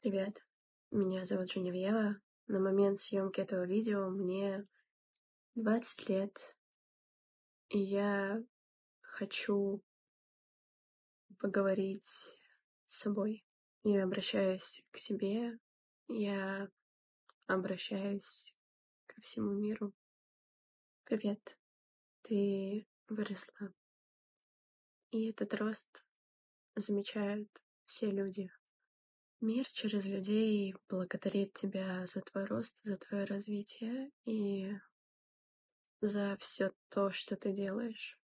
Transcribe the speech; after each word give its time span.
Привет, 0.00 0.46
меня 0.92 1.24
зовут 1.24 1.50
Женевьева. 1.50 2.20
На 2.46 2.60
момент 2.60 3.00
съемки 3.00 3.40
этого 3.40 3.66
видео 3.66 4.08
мне 4.10 4.64
20 5.56 6.08
лет, 6.08 6.56
и 7.70 7.80
я 7.80 8.40
хочу 9.00 9.82
поговорить 11.40 12.04
с 12.04 13.00
собой. 13.00 13.44
Я 13.82 14.04
обращаюсь 14.04 14.84
к 14.92 14.98
себе, 14.98 15.58
я 16.06 16.70
обращаюсь 17.48 18.54
ко 19.06 19.20
всему 19.20 19.50
миру. 19.50 19.92
Привет, 21.02 21.58
ты 22.22 22.86
выросла. 23.08 23.74
И 25.10 25.30
этот 25.30 25.54
рост 25.54 26.04
замечают 26.76 27.50
все 27.84 28.12
люди. 28.12 28.48
Мир 29.40 29.68
через 29.68 30.04
людей 30.04 30.74
благодарит 30.88 31.54
тебя 31.54 32.04
за 32.06 32.22
твой 32.22 32.44
рост, 32.44 32.80
за 32.82 32.96
твое 32.96 33.24
развитие 33.24 34.10
и 34.24 34.72
за 36.00 36.36
все 36.40 36.72
то, 36.88 37.12
что 37.12 37.36
ты 37.36 37.52
делаешь. 37.52 38.18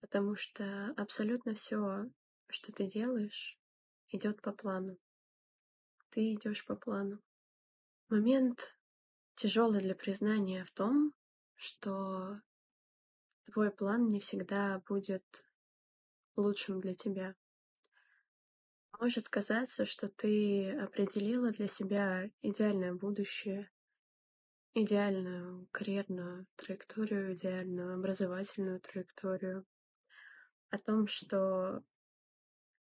Потому 0.00 0.36
что 0.36 0.94
абсолютно 0.96 1.54
все, 1.54 2.06
что 2.48 2.72
ты 2.72 2.86
делаешь, 2.86 3.58
идет 4.08 4.40
по 4.40 4.52
плану. 4.52 4.96
Ты 6.08 6.32
идешь 6.32 6.64
по 6.64 6.76
плану. 6.76 7.20
Момент 8.08 8.78
тяжелый 9.34 9.80
для 9.82 9.94
признания 9.94 10.64
в 10.64 10.70
том, 10.70 11.14
что 11.56 12.40
твой 13.44 13.70
план 13.70 14.08
не 14.08 14.18
всегда 14.18 14.82
будет 14.88 15.24
лучшим 16.36 16.80
для 16.80 16.94
тебя. 16.94 17.36
Может 19.00 19.30
казаться, 19.30 19.86
что 19.86 20.08
ты 20.08 20.72
определила 20.72 21.48
для 21.48 21.66
себя 21.66 22.30
идеальное 22.42 22.92
будущее, 22.92 23.70
идеальную 24.74 25.66
карьерную 25.72 26.46
траекторию, 26.56 27.32
идеальную 27.32 27.94
образовательную 27.94 28.78
траекторию, 28.78 29.64
о 30.68 30.76
том, 30.76 31.06
что 31.06 31.82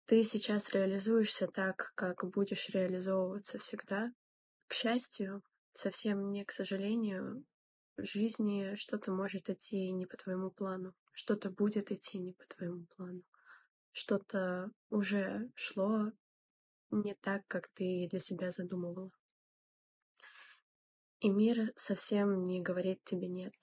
ты 0.07 0.23
сейчас 0.23 0.73
реализуешься 0.73 1.47
так, 1.47 1.93
как 1.95 2.29
будешь 2.29 2.67
реализовываться 2.67 3.57
всегда. 3.57 4.11
К 4.67 4.73
счастью, 4.73 5.41
совсем 5.71 6.33
не 6.33 6.43
к 6.43 6.51
сожалению, 6.51 7.45
в 7.95 8.03
жизни 8.03 8.75
что-то 8.75 9.13
может 9.13 9.49
идти 9.49 9.89
не 9.93 10.05
по 10.05 10.17
твоему 10.17 10.51
плану, 10.51 10.93
что-то 11.13 11.49
будет 11.49 11.93
идти 11.93 12.19
не 12.19 12.33
по 12.33 12.45
твоему 12.45 12.87
плану, 12.97 13.23
что-то 13.91 14.71
уже 14.89 15.51
шло 15.55 16.11
не 16.91 17.15
так, 17.15 17.45
как 17.47 17.67
ты 17.69 18.07
для 18.09 18.19
себя 18.19 18.51
задумывала. 18.51 19.11
И 21.19 21.29
мир 21.29 21.73
совсем 21.75 22.43
не 22.43 22.61
говорит 22.61 23.03
тебе 23.03 23.27
«нет». 23.27 23.53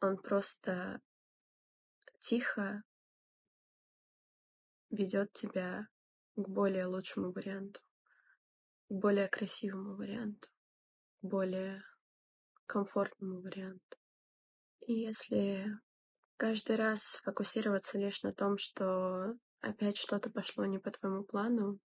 Он 0.00 0.16
просто 0.16 1.00
тихо 2.20 2.84
ведет 4.90 5.32
тебя 5.32 5.88
к 6.36 6.48
более 6.48 6.86
лучшему 6.86 7.32
варианту, 7.32 7.80
к 8.88 8.94
более 8.94 9.28
красивому 9.28 9.96
варианту, 9.96 10.48
к 11.20 11.26
более 11.26 11.82
комфортному 12.66 13.40
варианту. 13.40 13.98
И 14.86 14.92
если 14.92 15.66
каждый 16.38 16.76
раз 16.76 17.20
фокусироваться 17.24 17.98
лишь 17.98 18.22
на 18.22 18.32
том, 18.32 18.56
что 18.58 19.36
опять 19.60 19.98
что-то 19.98 20.30
пошло 20.30 20.64
не 20.64 20.78
по 20.78 20.90
твоему 20.90 21.24
плану, 21.24 21.80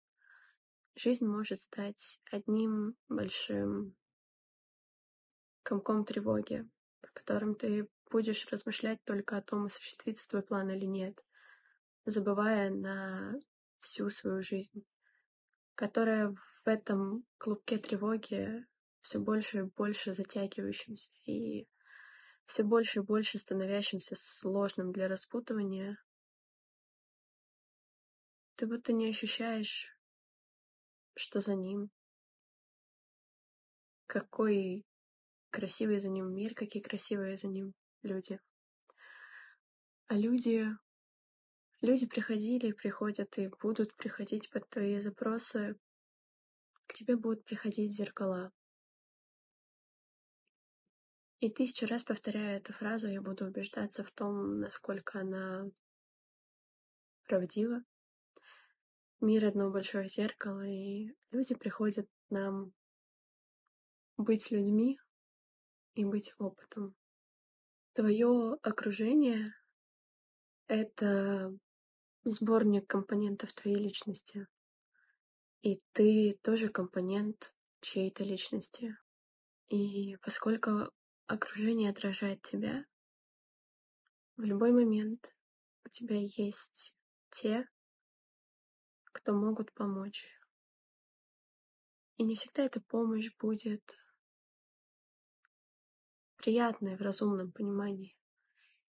жизнь 0.96 1.26
может 1.26 1.60
стать 1.60 2.22
одним 2.32 2.96
большим 3.10 3.96
комком 5.64 6.06
тревоги, 6.06 6.70
в 7.02 7.12
котором 7.14 7.56
ты 7.56 7.90
будешь 8.12 8.48
размышлять 8.52 9.04
только 9.06 9.38
о 9.38 9.42
том, 9.42 9.66
осуществится 9.66 10.28
твой 10.28 10.44
план 10.44 10.70
или 10.70 10.86
нет, 10.86 11.20
забывая 12.06 12.70
на 12.70 13.34
всю 13.80 14.12
свою 14.12 14.44
жизнь, 14.44 14.86
которая 15.74 16.30
в 16.64 16.68
этом 16.68 17.26
клубке 17.40 17.80
тревоги 17.80 18.68
все 19.02 19.18
больше 19.18 19.60
и 19.60 19.64
больше 19.64 20.14
затягивающимся. 20.14 21.10
И 21.26 21.68
все 22.46 22.64
больше 22.64 23.00
и 23.00 23.04
больше 23.04 23.38
становящимся 23.38 24.16
сложным 24.16 24.92
для 24.92 25.08
распутывания, 25.08 25.98
ты 28.56 28.68
будто 28.68 28.94
не 28.94 29.10
ощущаешь, 29.10 29.96
что 31.16 31.42
за 31.42 31.56
ним, 31.56 31.90
какой 34.08 34.86
красивый 35.50 36.00
за 36.00 36.10
ним 36.10 36.34
мир, 36.34 36.54
какие 36.54 36.82
красивые 36.82 37.38
за 37.38 37.48
ним 37.48 37.74
люди. 38.02 38.40
А 40.08 40.16
люди, 40.16 40.68
люди 41.82 42.06
приходили, 42.06 42.72
приходят 42.72 43.38
и 43.38 43.48
будут 43.62 43.96
приходить 43.96 44.50
под 44.50 44.70
твои 44.70 45.00
запросы. 45.00 45.76
К 46.88 46.94
тебе 46.94 47.16
будут 47.16 47.44
приходить 47.46 47.96
зеркала. 47.96 48.52
И 51.44 51.50
тысячу 51.50 51.88
раз 51.88 52.04
повторяя 52.04 52.56
эту 52.56 52.72
фразу, 52.72 53.10
я 53.10 53.22
буду 53.22 53.46
убеждаться 53.46 54.06
в 54.06 54.12
том, 54.12 54.62
насколько 54.62 55.20
она 55.20 55.70
правдива. 57.26 57.84
Мир— 59.20 59.46
одно 59.48 59.70
большое 59.70 60.08
зеркало, 60.08 60.66
и 60.66 61.14
люди 61.32 61.54
приходят 61.56 62.08
нам 62.30 62.72
быть 64.16 64.52
людьми 64.52 64.98
и 65.96 66.06
быть 66.06 66.34
опытом. 66.38 66.96
Твое 67.92 68.58
окружение— 68.62 69.54
это 70.68 71.54
сборник 72.24 72.88
компонентов 72.88 73.52
твоей 73.52 73.80
личности. 73.84 74.48
И 75.62 75.82
ты 75.92 76.40
тоже 76.42 76.70
компонент 76.70 77.54
чьей-то 77.82 78.24
личности. 78.24 78.96
И 79.68 80.16
поскольку 80.22 80.90
окружение 81.28 81.90
отражает 81.90 82.42
тебя, 82.42 82.86
в 84.36 84.42
любой 84.42 84.72
момент 84.72 85.36
у 85.86 85.90
тебя 85.90 86.18
есть 86.18 86.98
те, 87.30 87.68
кто 89.06 89.34
могут 89.34 89.74
помочь. 89.74 90.28
И 92.18 92.24
не 92.24 92.36
всегда 92.36 92.64
эта 92.64 92.82
помощь 92.82 93.30
будет 93.40 93.98
приятной 96.38 96.98
в 96.98 97.02
разумном 97.02 97.52
понимании. 97.52 98.18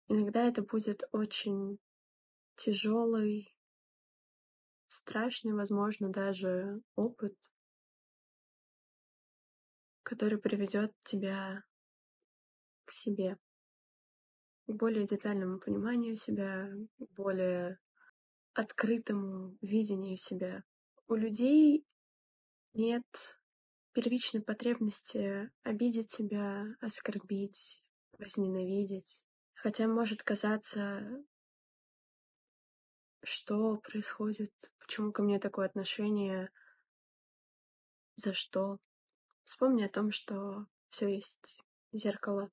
Иногда 0.09 0.47
это 0.47 0.63
будет 0.63 1.03
очень 1.13 1.79
тяжелый, 2.57 3.57
страшный, 4.89 5.53
возможно, 5.53 6.11
даже 6.11 6.83
опыт, 6.97 7.37
который 10.03 10.39
приведет 10.39 10.95
тебя 11.05 11.65
к 12.91 12.93
себе, 12.93 13.39
к 14.67 14.73
более 14.73 15.07
детальному 15.07 15.61
пониманию 15.61 16.17
себя, 16.17 16.69
к 16.99 17.09
более 17.15 17.79
открытому 18.53 19.57
видению 19.61 20.17
себя. 20.17 20.65
У 21.07 21.15
людей 21.15 21.87
нет 22.75 23.05
первичной 23.93 24.43
потребности 24.43 25.53
обидеть 25.63 26.11
себя, 26.11 26.67
оскорбить, 26.81 27.85
возненавидеть. 28.19 29.23
Хотя 29.55 29.87
может 29.87 30.25
казаться, 30.25 31.25
что 33.23 33.77
происходит, 33.77 34.53
почему 34.81 35.13
ко 35.13 35.23
мне 35.23 35.39
такое 35.39 35.67
отношение, 35.67 36.51
за 38.17 38.35
что. 38.35 38.79
Вспомни 39.45 39.85
о 39.85 39.89
том, 39.89 40.11
что 40.11 40.67
все 40.91 41.09
есть 41.15 41.61
зеркало. 41.93 42.51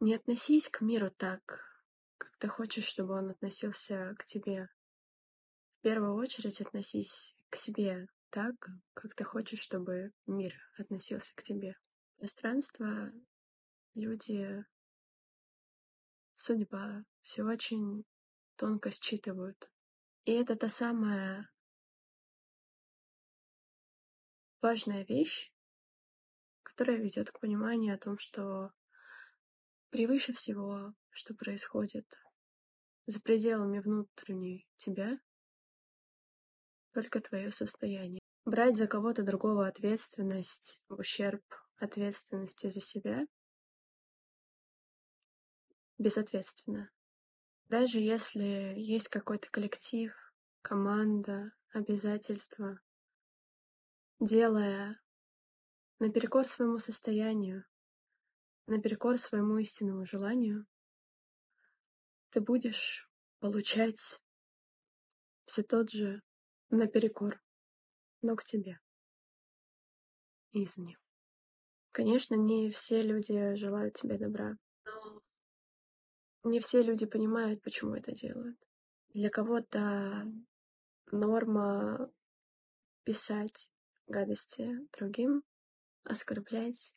Не 0.00 0.14
относись 0.14 0.70
к 0.70 0.80
миру 0.80 1.10
так, 1.10 1.84
как 2.16 2.34
ты 2.38 2.48
хочешь, 2.48 2.86
чтобы 2.86 3.18
он 3.18 3.30
относился 3.30 4.14
к 4.18 4.24
тебе. 4.24 4.70
В 5.78 5.82
первую 5.82 6.14
очередь 6.14 6.62
относись 6.62 7.36
к 7.50 7.56
себе 7.56 8.08
так, 8.30 8.54
как 8.94 9.14
ты 9.14 9.24
хочешь, 9.24 9.60
чтобы 9.60 10.14
мир 10.26 10.54
относился 10.78 11.34
к 11.36 11.42
тебе. 11.42 11.76
Пространство, 12.16 13.12
люди, 13.92 14.64
судьба 16.36 17.04
все 17.20 17.42
очень 17.42 18.06
тонко 18.56 18.90
считывают. 18.90 19.70
И 20.24 20.32
это 20.32 20.56
та 20.56 20.70
самая 20.70 21.50
важная 24.62 25.04
вещь, 25.04 25.52
которая 26.62 26.96
ведет 26.96 27.30
к 27.30 27.40
пониманию 27.40 27.94
о 27.94 27.98
том, 27.98 28.18
что 28.18 28.72
превыше 29.90 30.32
всего, 30.32 30.94
что 31.10 31.34
происходит 31.34 32.06
за 33.06 33.20
пределами 33.20 33.80
внутренней 33.80 34.66
тебя, 34.76 35.18
только 36.92 37.20
твое 37.20 37.52
состояние. 37.52 38.20
Брать 38.44 38.76
за 38.76 38.86
кого-то 38.86 39.22
другого 39.22 39.66
ответственность 39.66 40.82
в 40.88 40.98
ущерб 40.98 41.42
ответственности 41.76 42.68
за 42.68 42.80
себя 42.80 43.26
безответственно. 45.98 46.90
Даже 47.68 47.98
если 47.98 48.74
есть 48.76 49.08
какой-то 49.08 49.48
коллектив, 49.50 50.12
команда, 50.62 51.52
обязательства, 51.72 52.80
делая 54.18 55.00
наперекор 55.98 56.48
своему 56.48 56.78
состоянию, 56.78 57.64
наперекор 58.70 59.18
своему 59.18 59.58
истинному 59.58 60.06
желанию, 60.06 60.66
ты 62.30 62.40
будешь 62.40 63.10
получать 63.40 64.22
все 65.46 65.62
тот 65.62 65.90
же 65.90 66.22
наперекор, 66.70 67.42
но 68.22 68.36
к 68.36 68.44
тебе 68.44 68.78
и 70.52 70.64
извне. 70.64 70.96
Конечно, 71.92 72.36
не 72.36 72.70
все 72.70 73.02
люди 73.02 73.54
желают 73.54 73.94
тебе 73.94 74.16
добра, 74.16 74.56
но 74.84 75.22
не 76.44 76.60
все 76.60 76.82
люди 76.82 77.06
понимают, 77.06 77.62
почему 77.62 77.94
это 77.94 78.12
делают. 78.12 78.58
Для 79.12 79.28
кого-то 79.28 80.32
норма 81.10 82.12
писать 83.02 83.72
гадости 84.06 84.78
другим, 84.96 85.42
оскорблять 86.04 86.94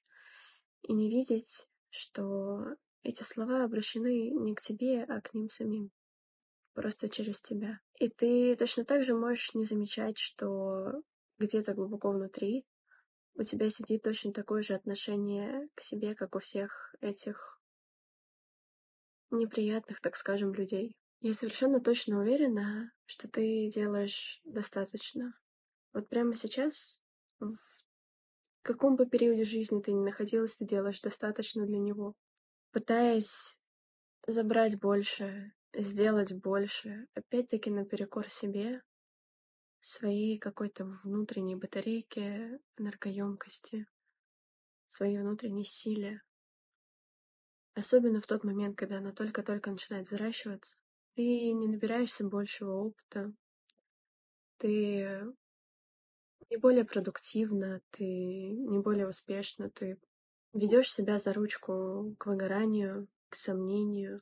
и 0.83 0.93
не 0.93 1.09
видеть, 1.09 1.67
что 1.89 2.75
эти 3.03 3.23
слова 3.23 3.63
обращены 3.63 4.29
не 4.29 4.55
к 4.55 4.61
тебе, 4.61 5.03
а 5.03 5.21
к 5.21 5.33
ним 5.33 5.49
самим. 5.49 5.91
Просто 6.73 7.09
через 7.09 7.41
тебя. 7.41 7.79
И 7.99 8.09
ты 8.09 8.55
точно 8.55 8.85
так 8.85 9.03
же 9.03 9.15
можешь 9.15 9.53
не 9.53 9.65
замечать, 9.65 10.17
что 10.17 11.01
где-то 11.37 11.73
глубоко 11.73 12.11
внутри 12.11 12.65
у 13.35 13.43
тебя 13.43 13.69
сидит 13.69 14.03
точно 14.03 14.31
такое 14.31 14.61
же 14.61 14.75
отношение 14.75 15.67
к 15.75 15.81
себе, 15.81 16.15
как 16.15 16.35
у 16.35 16.39
всех 16.39 16.95
этих 17.01 17.59
неприятных, 19.31 19.99
так 20.01 20.15
скажем, 20.15 20.53
людей. 20.53 20.95
Я 21.19 21.33
совершенно 21.33 21.79
точно 21.79 22.19
уверена, 22.19 22.91
что 23.05 23.27
ты 23.27 23.69
делаешь 23.69 24.39
достаточно. 24.43 25.33
Вот 25.93 26.09
прямо 26.09 26.35
сейчас, 26.35 27.01
в 27.39 27.55
каком 28.63 28.95
бы 28.95 29.05
периоде 29.05 29.43
жизни 29.43 29.81
ты 29.81 29.91
ни 29.91 30.01
находилась, 30.01 30.57
ты 30.57 30.65
делаешь 30.65 31.01
достаточно 31.01 31.65
для 31.65 31.77
него. 31.77 32.15
Пытаясь 32.71 33.59
забрать 34.25 34.79
больше, 34.79 35.53
сделать 35.73 36.33
больше, 36.33 37.07
опять-таки 37.13 37.69
наперекор 37.69 38.29
себе, 38.29 38.81
своей 39.81 40.39
какой-то 40.39 40.85
внутренней 41.03 41.57
батарейке, 41.57 42.59
энергоемкости, 42.77 43.85
своей 44.87 45.19
внутренней 45.19 45.65
силе. 45.65 46.21
Особенно 47.75 48.21
в 48.21 48.27
тот 48.27 48.43
момент, 48.43 48.77
когда 48.77 48.99
она 48.99 49.11
только-только 49.11 49.71
начинает 49.71 50.07
взращиваться, 50.07 50.77
ты 51.15 51.51
не 51.51 51.67
набираешься 51.67 52.23
большего 52.23 52.71
опыта, 52.71 53.33
ты 54.57 55.33
не 56.53 56.57
более 56.57 56.85
продуктивна, 56.85 57.81
ты 57.89 58.03
не 58.03 58.77
более 58.77 59.07
успешна, 59.07 59.71
ты 59.71 59.99
ведешь 60.53 60.93
себя 60.93 61.17
за 61.17 61.33
ручку 61.33 62.15
к 62.19 62.27
выгоранию, 62.27 63.07
к 63.29 63.35
сомнению 63.35 64.21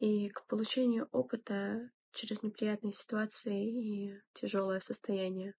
и 0.00 0.30
к 0.30 0.44
получению 0.48 1.08
опыта 1.12 1.92
через 2.10 2.42
неприятные 2.42 2.92
ситуации 2.92 4.08
и 4.08 4.20
тяжелое 4.32 4.80
состояние. 4.80 5.54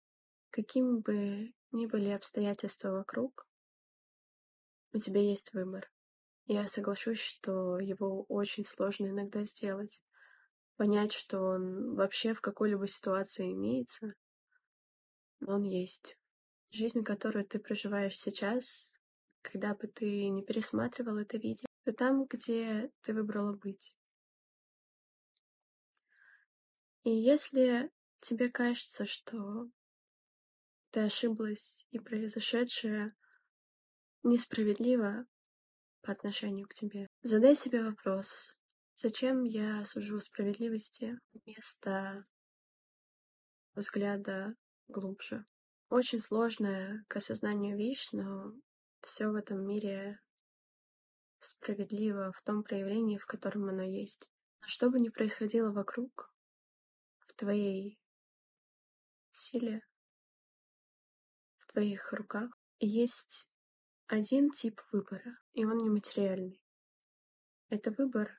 Каким 0.49 0.99
бы 0.99 1.53
ни 1.71 1.85
были 1.85 2.09
обстоятельства 2.09 2.91
вокруг, 2.91 3.47
у 4.91 4.97
тебя 4.97 5.21
есть 5.21 5.53
выбор. 5.53 5.89
Я 6.45 6.67
соглашусь, 6.67 7.19
что 7.19 7.79
его 7.79 8.23
очень 8.23 8.65
сложно 8.65 9.05
иногда 9.07 9.45
сделать. 9.45 10.03
Понять, 10.75 11.13
что 11.13 11.39
он 11.39 11.95
вообще 11.95 12.33
в 12.33 12.41
какой-либо 12.41 12.85
ситуации 12.85 13.53
имеется, 13.53 14.13
он 15.45 15.63
есть. 15.63 16.17
Жизнь, 16.71 17.03
которую 17.03 17.45
ты 17.45 17.59
проживаешь 17.59 18.17
сейчас, 18.17 18.99
когда 19.41 19.73
бы 19.75 19.87
ты 19.87 20.29
не 20.29 20.43
пересматривал 20.43 21.17
это 21.17 21.37
видео, 21.37 21.67
то 21.83 21.93
там, 21.93 22.25
где 22.25 22.91
ты 23.01 23.13
выбрала 23.13 23.53
быть. 23.53 23.95
И 27.03 27.11
если 27.11 27.91
тебе 28.19 28.49
кажется, 28.49 29.05
что 29.05 29.69
ты 30.89 31.01
ошиблась 31.01 31.85
и 31.91 31.99
произошедшее 31.99 33.15
несправедливо 34.23 35.27
по 36.01 36.11
отношению 36.11 36.67
к 36.67 36.73
тебе, 36.73 37.07
задай 37.21 37.53
себе 37.53 37.83
вопрос, 37.83 38.57
зачем 38.95 39.43
я 39.43 39.85
сужу 39.85 40.19
справедливости 40.19 41.19
вместо 41.33 42.25
взгляда 43.75 44.55
глубже. 44.87 45.45
Очень 45.89 46.19
сложная 46.19 47.05
к 47.07 47.17
осознанию 47.17 47.77
вещь, 47.77 48.09
но 48.11 48.53
все 49.01 49.27
в 49.27 49.35
этом 49.35 49.65
мире 49.65 50.19
справедливо 51.39 52.31
в 52.31 52.41
том 52.43 52.63
проявлении, 52.63 53.17
в 53.17 53.25
котором 53.25 53.69
оно 53.69 53.83
есть. 53.83 54.29
Но 54.61 54.67
что 54.67 54.89
бы 54.89 54.99
ни 54.99 55.09
происходило 55.09 55.71
вокруг, 55.71 56.31
твоей 57.35 57.99
силе, 59.31 59.81
в 61.57 61.71
твоих 61.71 62.13
руках. 62.13 62.49
есть 62.79 63.53
один 64.07 64.49
тип 64.51 64.81
выбора, 64.91 65.37
и 65.53 65.65
он 65.65 65.77
нематериальный. 65.77 66.61
Это 67.69 67.91
выбор 67.91 68.31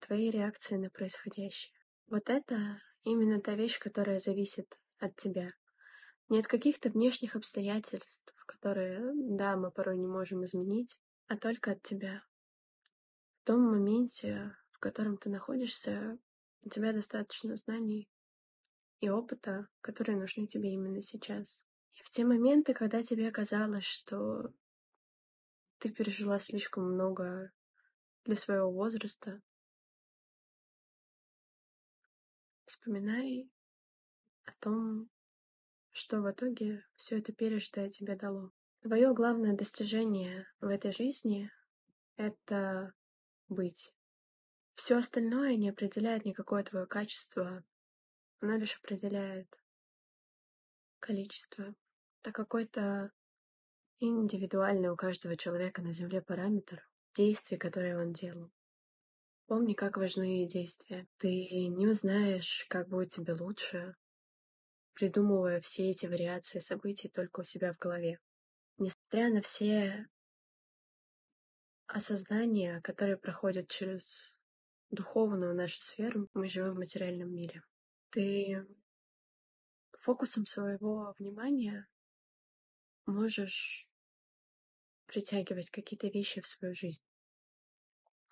твоей 0.00 0.30
реакции 0.30 0.76
на 0.76 0.90
происходящее. 0.90 1.74
Вот 2.08 2.28
это 2.28 2.80
именно 3.02 3.40
та 3.40 3.54
вещь, 3.54 3.78
которая 3.78 4.18
зависит 4.18 4.78
от 4.98 5.16
тебя. 5.16 5.52
Не 6.28 6.40
от 6.40 6.46
каких-то 6.46 6.90
внешних 6.90 7.36
обстоятельств, 7.36 8.34
которые, 8.46 9.12
да, 9.14 9.56
мы 9.56 9.70
порой 9.70 9.96
не 9.96 10.06
можем 10.06 10.44
изменить, 10.44 10.98
а 11.28 11.36
только 11.36 11.72
от 11.72 11.82
тебя. 11.82 12.24
В 13.42 13.46
том 13.46 13.60
моменте, 13.62 14.56
в 14.72 14.78
котором 14.78 15.18
ты 15.18 15.30
находишься, 15.30 16.18
у 16.64 16.68
тебя 16.68 16.92
достаточно 16.92 17.54
знаний, 17.54 18.08
и 19.00 19.08
опыта, 19.08 19.68
которые 19.82 20.18
нужны 20.18 20.46
тебе 20.46 20.72
именно 20.72 21.00
сейчас. 21.00 21.64
И 21.94 22.02
в 22.02 22.10
те 22.10 22.24
моменты, 22.24 22.74
когда 22.74 23.02
тебе 23.02 23.30
казалось, 23.30 23.84
что 23.84 24.52
ты 25.78 25.90
пережила 25.90 26.38
слишком 26.38 26.92
много 26.92 27.52
для 28.24 28.36
своего 28.36 28.72
возраста, 28.72 29.40
вспоминай 32.64 33.48
о 34.44 34.52
том, 34.58 35.08
что 35.96 36.20
в 36.20 36.30
итоге 36.30 36.84
все 36.94 37.16
это 37.16 37.32
пережитое 37.32 37.88
тебе 37.88 38.16
дало. 38.16 38.52
Твое 38.82 39.14
главное 39.14 39.56
достижение 39.56 40.46
в 40.60 40.66
этой 40.66 40.92
жизни— 40.92 41.50
это 42.16 42.92
быть. 43.48 43.94
Все 44.74 44.98
остальное 44.98 45.56
не 45.56 45.70
определяет 45.70 46.26
никакое 46.26 46.62
твое 46.64 46.86
качество, 46.86 47.64
она 48.40 48.58
лишь 48.58 48.76
определяет 48.76 49.48
количество. 50.98 51.74
Это 52.20 52.30
какой-то 52.30 53.10
индивидуальный 53.98 54.90
у 54.90 54.96
каждого 54.96 55.34
человека 55.34 55.80
на 55.80 55.94
Земле 55.94 56.20
параметр 56.20 56.86
действий, 57.14 57.56
которые 57.56 57.98
он 57.98 58.12
делал. 58.12 58.52
Помни, 59.46 59.72
как 59.72 59.96
важны 59.96 60.46
действия. 60.46 61.08
Ты 61.16 61.68
не 61.68 61.86
узнаешь, 61.86 62.66
как 62.68 62.88
будет 62.88 63.10
тебе 63.10 63.32
лучше, 63.32 63.96
придумывая 64.96 65.60
все 65.60 65.90
эти 65.90 66.06
вариации 66.06 66.58
событий 66.58 67.08
только 67.08 67.40
у 67.40 67.44
себя 67.44 67.72
в 67.72 67.78
голове. 67.78 68.18
Несмотря 68.78 69.32
на 69.32 69.40
все 69.40 70.08
осознания, 71.86 72.80
которые 72.80 73.16
проходят 73.16 73.68
через 73.68 74.40
духовную 74.90 75.54
нашу 75.54 75.80
сферу, 75.80 76.28
мы 76.34 76.48
живем 76.48 76.72
в 76.72 76.78
материальном 76.78 77.32
мире 77.32 77.62
ты 78.16 78.66
фокусом 79.92 80.46
своего 80.46 81.14
внимания 81.18 81.86
можешь 83.04 83.86
притягивать 85.04 85.68
какие-то 85.68 86.08
вещи 86.08 86.40
в 86.40 86.46
свою 86.46 86.74
жизнь. 86.74 87.04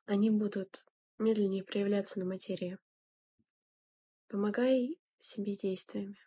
Они 0.07 0.31
будут 0.31 0.83
медленнее 1.19 1.63
проявляться 1.63 2.19
на 2.19 2.25
материи. 2.25 2.79
Помогай 4.29 4.99
себе 5.19 5.55
действиями 5.55 6.19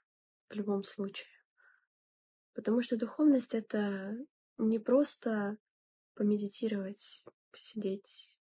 в 0.49 0.53
любом 0.55 0.83
случае. 0.83 1.29
Потому 2.53 2.81
что 2.81 2.97
духовность— 2.97 3.53
это 3.53 4.15
не 4.57 4.79
просто 4.79 5.57
помедитировать, 6.15 7.23
посидеть, 7.51 8.37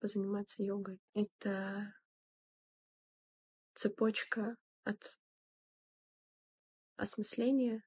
позаниматься 0.00 0.62
йогой. 0.62 1.00
Это 1.14 1.94
цепочка 3.74 4.56
от 4.82 5.18
осмысления 6.96 7.84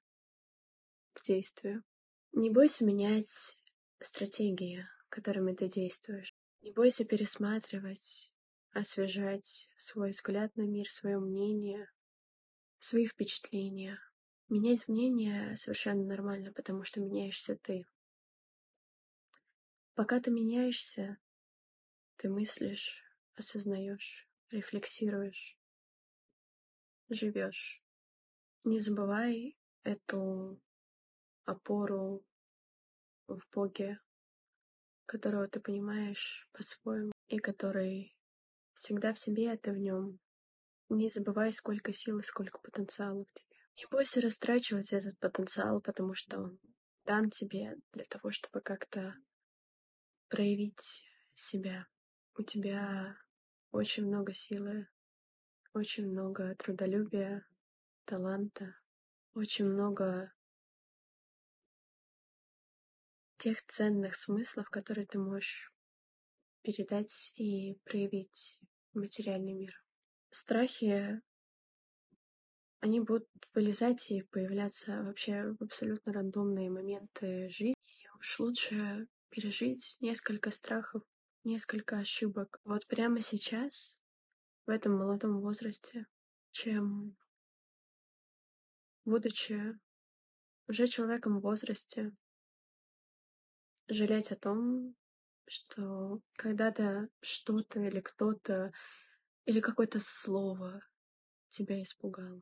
к 1.14 1.24
действию. 1.24 1.84
Не 2.32 2.50
бойся 2.50 2.86
менять 2.86 3.60
стратегии, 4.00 4.88
которыми 5.10 5.54
ты 5.54 5.68
действуешь. 5.68 6.34
Не 6.62 6.72
бойся 6.72 7.04
пересматривать, 7.04 8.34
освежать 8.72 9.70
свой 9.78 10.12
взгляд 10.12 10.56
на 10.56 10.64
мир, 10.64 10.90
свое 10.90 11.20
мнение, 11.20 11.92
свои 12.84 13.06
впечатления. 13.06 13.98
Менять 14.50 14.90
мнение 14.90 15.56
совершенно 15.56 16.04
нормально, 16.04 16.52
потому 16.52 16.84
что 16.84 17.00
меняешься 17.00 17.56
ты. 17.56 17.88
Пока 19.94 20.20
ты 20.20 20.32
меняешься, 20.32 21.18
ты 22.18 22.30
мыслишь, 22.30 23.02
осознаешь, 23.36 24.28
рефлексируешь, 24.52 25.58
живешь. 27.08 27.82
Не 28.66 28.80
забывай 28.80 29.58
эту 29.84 30.62
опору 31.46 32.26
в 33.28 33.40
Боге, 33.54 34.02
которого 35.06 35.48
ты 35.48 35.62
понимаешь 35.62 36.50
по-своему 36.52 37.14
и 37.30 37.40
который 37.40 38.18
всегда 38.74 39.14
в 39.14 39.20
себе, 39.20 39.54
а 39.54 39.58
ты 39.58 39.72
в 39.72 39.78
нем. 39.78 40.20
Не 40.94 41.10
забывай, 41.10 41.52
сколько 41.52 41.92
сил 41.92 42.20
и 42.20 42.24
сколько 42.24 42.60
потенциала 42.60 43.26
в 43.26 43.34
тебе. 43.34 43.58
Не 43.78 43.88
бойся 43.90 44.22
растрачивать 44.22 44.94
этот 44.94 45.18
потенциал, 45.18 45.82
потому 45.82 46.14
что 46.14 46.40
он 46.40 46.60
дан 47.04 47.32
тебе 47.32 47.76
для 47.94 48.04
того, 48.06 48.30
чтобы 48.30 48.62
как-то 48.62 49.16
проявить 50.30 51.10
себя. 51.34 51.88
У 52.38 52.44
тебя 52.44 53.18
очень 53.72 54.06
много 54.06 54.34
силы, 54.34 54.88
очень 55.74 56.12
много 56.12 56.54
трудолюбия, 56.56 57.44
таланта, 58.06 58.76
очень 59.34 59.66
много 59.66 60.32
тех 63.38 63.66
ценных 63.66 64.16
смыслов, 64.16 64.70
которые 64.70 65.08
ты 65.08 65.18
можешь 65.18 65.74
передать 66.62 67.34
и 67.36 67.80
проявить 67.84 68.60
в 68.94 69.00
материальный 69.00 69.54
мир. 69.54 69.83
Страхи, 70.36 71.22
они 72.80 73.00
будут 73.02 73.30
вылезать 73.54 74.10
и 74.10 74.24
появляться 74.24 75.04
вообще 75.04 75.56
в 75.60 75.62
абсолютно 75.62 76.12
рандомные 76.12 76.72
моменты 76.72 77.50
жизни. 77.50 77.76
И 77.86 78.10
уж 78.18 78.40
лучше 78.40 79.08
пережить 79.30 79.96
несколько 80.02 80.50
страхов, 80.50 81.04
несколько 81.44 82.00
ошибок 82.00 82.60
вот 82.64 82.88
прямо 82.88 83.22
сейчас, 83.22 83.96
в 84.66 84.72
этом 84.72 84.98
молодом 84.98 85.40
возрасте, 85.40 86.08
чем 86.50 87.16
будучи 89.06 89.80
уже 90.68 90.88
человеком 90.88 91.38
в 91.38 91.44
возрасте, 91.44 92.12
жалеть 93.88 94.32
о 94.32 94.36
том, 94.36 94.96
что 95.46 96.22
когда-то 96.36 97.10
что-то 97.22 97.82
или 97.82 98.00
кто-то 98.00 98.74
или 99.46 99.60
какое-то 99.60 100.00
слово 100.00 100.82
тебя 101.50 101.82
испугало. 101.82 102.42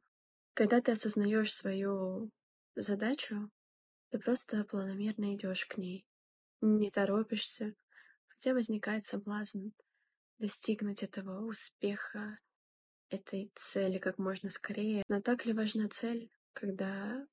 Когда 0.54 0.82
ты 0.82 0.92
осознаешь 0.92 1.54
свою 1.54 2.32
задачу, 2.76 3.50
ты 4.10 4.20
просто 4.20 4.64
планомерно 4.66 5.36
идешь 5.36 5.66
к 5.66 5.78
ней. 5.78 6.06
Не 6.62 6.92
торопишься, 6.92 7.74
хотя 8.28 8.54
возникает 8.54 9.06
соблазн 9.06 9.70
достигнуть 10.38 11.04
этого 11.04 11.46
успеха, 11.46 12.40
этой 13.10 13.52
цели 13.56 14.00
как 14.00 14.18
можно 14.18 14.50
скорее. 14.50 15.04
Но 15.08 15.22
так 15.22 15.46
ли 15.46 15.54
важна 15.54 15.88
цель, 15.90 16.32
когда 16.54 17.26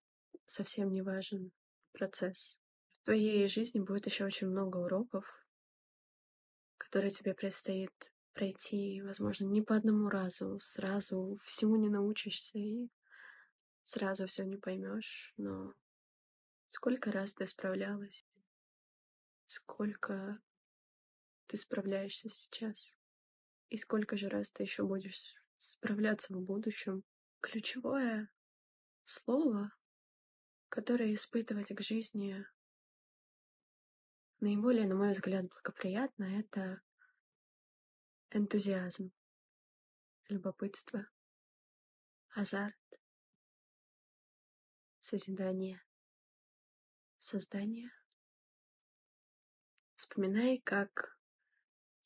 совсем 0.46 0.92
не 0.92 1.02
важен 1.02 1.52
процесс? 1.92 2.58
В 3.02 3.04
твоей 3.06 3.46
жизни 3.48 3.80
будет 3.80 4.06
еще 4.06 4.24
очень 4.24 4.48
много 4.48 4.78
уроков, 4.78 5.24
которые 6.76 7.10
тебе 7.10 7.34
предстоит 7.34 7.92
пройти, 8.38 9.02
возможно, 9.02 9.46
не 9.46 9.62
по 9.62 9.74
одному 9.74 10.08
разу, 10.08 10.60
сразу 10.60 11.40
всему 11.44 11.74
не 11.74 11.88
научишься 11.88 12.56
и 12.56 12.88
сразу 13.82 14.26
все 14.28 14.44
не 14.44 14.56
поймешь, 14.56 15.34
но 15.36 15.74
сколько 16.68 17.10
раз 17.10 17.34
ты 17.34 17.48
справлялась, 17.48 18.24
сколько 19.46 20.40
ты 21.48 21.56
справляешься 21.56 22.28
сейчас, 22.28 22.96
и 23.70 23.76
сколько 23.76 24.16
же 24.16 24.28
раз 24.28 24.52
ты 24.52 24.62
еще 24.62 24.84
будешь 24.84 25.34
справляться 25.56 26.32
в 26.32 26.40
будущем. 26.40 27.02
Ключевое 27.40 28.30
слово, 29.04 29.72
которое 30.68 31.12
испытывать 31.12 31.74
к 31.74 31.80
жизни 31.80 32.46
наиболее, 34.38 34.86
на 34.86 34.94
мой 34.94 35.10
взгляд, 35.10 35.48
благоприятно, 35.48 36.38
это 36.38 36.80
энтузиазм, 38.30 39.10
любопытство, 40.28 41.06
азарт, 42.34 42.76
созидание, 45.00 45.82
создание. 47.18 47.90
Вспоминай, 49.96 50.60
как 50.64 51.18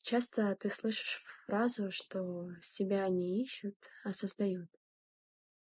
часто 0.01 0.55
ты 0.55 0.69
слышишь 0.69 1.21
фразу, 1.45 1.91
что 1.91 2.49
себя 2.61 3.07
не 3.09 3.43
ищут, 3.43 3.77
а 4.03 4.13
создают. 4.13 4.69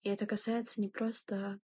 И 0.03 0.11
это 0.11 0.27
касается 0.27 0.81
не 0.81 0.89
просто 0.89 1.61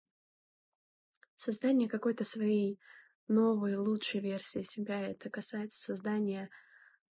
создания 1.37 1.89
какой-то 1.89 2.25
своей 2.25 2.81
новой, 3.29 3.77
лучшей 3.77 4.21
версии 4.21 4.63
себя, 4.63 5.01
это 5.01 5.31
касается 5.31 5.83
создания 5.83 6.51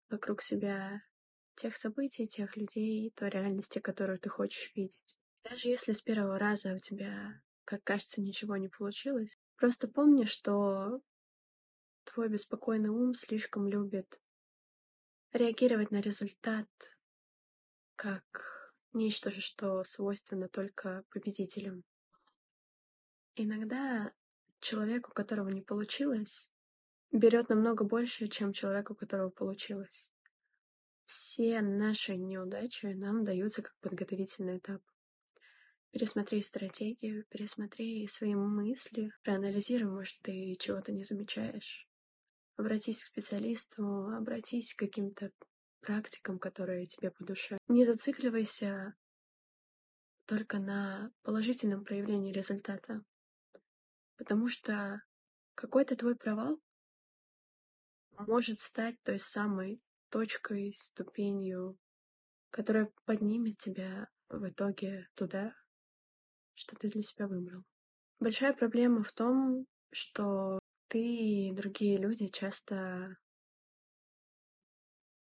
вокруг 0.09 0.42
себя 0.42 1.02
тех 1.57 1.77
событий, 1.77 2.27
тех 2.27 2.57
людей, 2.57 3.11
той 3.17 3.31
реальности, 3.31 3.79
которую 3.79 4.19
ты 4.19 4.29
хочешь 4.29 4.73
видеть. 4.75 5.19
Даже 5.43 5.69
если 5.69 5.93
с 5.93 6.03
первого 6.03 6.39
раза 6.39 6.75
у 6.75 6.79
тебя, 6.79 7.41
как 7.65 7.83
кажется, 7.83 8.21
ничего 8.21 8.57
не 8.57 8.69
получилось, 8.69 9.39
просто 9.57 9.89
помни, 9.89 10.25
что 10.25 11.01
твой 12.05 12.29
беспокойный 12.29 12.91
ум 12.91 13.15
слишком 13.15 13.69
любит 13.69 14.21
реагировать 15.33 15.91
на 15.91 16.01
результат 16.01 16.69
как 17.97 18.75
нечто, 18.93 19.31
что 19.31 19.85
свойственно 19.85 20.49
только 20.49 21.05
победителям. 21.11 21.85
Иногда 23.35 24.13
человеку, 24.61 25.11
у 25.11 25.15
которого 25.15 25.49
не 25.51 25.63
получилось, 25.63 26.51
берет 27.13 27.49
намного 27.49 27.85
больше, 27.85 28.29
чем 28.29 28.53
человеку, 28.53 28.95
у 28.95 28.97
которого 28.97 29.31
получилось 29.31 30.11
все 31.07 31.61
наши 31.61 32.17
неудачи 32.17 32.87
нам 32.87 33.25
даются 33.25 33.63
как 33.63 33.75
подготовительный 33.81 34.59
этап. 34.59 34.83
Пересмотри 35.93 36.43
стратегию, 36.43 37.25
пересмотри 37.31 38.07
свои 38.09 38.35
мысли, 38.35 39.13
проанализируй, 39.23 39.91
может, 39.91 40.19
ты 40.21 40.57
чего-то 40.59 40.93
не 40.93 41.05
замечаешь. 41.05 41.89
Обратись 42.57 43.05
к 43.05 43.07
специалисту, 43.07 44.09
обратись 44.09 44.75
к 44.75 44.81
каким-то 44.81 45.31
практикам, 45.81 46.39
которые 46.39 46.87
тебе 46.87 47.11
по 47.11 47.25
душе. 47.25 47.57
Не 47.69 47.87
зацикливайся 47.87 48.95
только 50.27 50.59
на 50.59 51.13
положительном 51.23 51.85
проявлении 51.85 52.33
результата, 52.33 53.03
потому 54.17 54.49
что 54.49 55.01
какой-то 55.55 55.97
твой 55.97 56.17
провал 56.17 56.61
может 58.19 58.59
стать 58.59 59.01
той 59.03 59.19
самой 59.19 59.81
точкой, 60.11 60.73
ступенью, 60.77 61.79
которая 62.51 62.93
поднимет 63.05 63.59
тебя 63.59 64.09
в 64.29 64.49
итоге 64.49 65.09
туда, 65.15 65.55
что 66.55 66.77
ты 66.77 66.89
для 66.89 67.03
себя 67.03 67.27
выбрал. 67.29 67.65
Большая 68.19 68.55
проблема 68.55 69.03
в 69.03 69.13
том, 69.13 69.67
что 69.93 70.59
ты 70.89 70.99
и 70.99 71.53
другие 71.53 71.99
люди 71.99 72.29
часто 72.29 73.17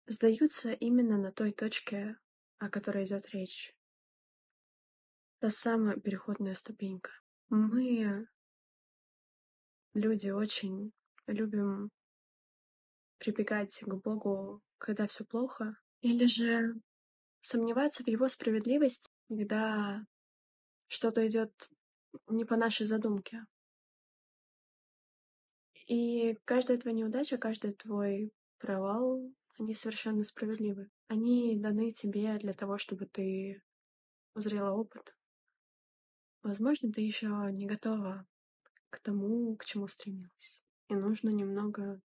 сдаются 0.07 0.73
именно 0.73 1.17
на 1.17 1.31
той 1.31 1.51
точке, 1.51 2.17
о 2.57 2.69
которой 2.69 3.05
идет 3.05 3.27
речь. 3.29 3.73
Та 5.39 5.49
самая 5.49 5.95
переходная 5.97 6.53
ступенька. 6.53 7.11
Мы, 7.49 8.27
люди, 9.93 10.29
очень 10.29 10.91
любим 11.27 11.89
прибегать 13.17 13.79
к 13.81 13.93
Богу 13.93 14.61
когда 14.81 15.07
все 15.07 15.23
плохо, 15.23 15.77
или 16.01 16.25
же 16.25 16.73
сомневаться 17.41 18.03
в 18.03 18.07
его 18.07 18.27
справедливости, 18.27 19.07
когда 19.29 20.03
что-то 20.87 21.25
идет 21.27 21.51
не 22.27 22.45
по 22.45 22.57
нашей 22.57 22.85
задумке. 22.85 23.45
И 25.87 26.35
каждая 26.45 26.77
твоя 26.77 26.97
неудача, 26.97 27.37
каждый 27.37 27.73
твой 27.73 28.31
провал, 28.57 29.31
они 29.59 29.75
совершенно 29.75 30.23
справедливы. 30.23 30.89
Они 31.07 31.57
даны 31.59 31.91
тебе 31.91 32.37
для 32.37 32.53
того, 32.53 32.77
чтобы 32.77 33.05
ты 33.05 33.61
узрела 34.33 34.71
опыт, 34.71 35.13
Возможно, 36.43 36.91
ты 36.91 37.01
еще 37.01 37.27
не 37.51 37.67
готова 37.67 38.25
к 38.89 38.99
тому, 38.99 39.55
к 39.57 39.65
чему 39.65 39.87
стремилась. 39.87 40.63
И 40.87 40.95
нужно 40.95 41.29
немного 41.29 42.01